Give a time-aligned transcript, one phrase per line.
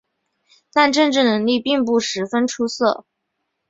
[0.73, 3.05] 但政治能力并不十分出色。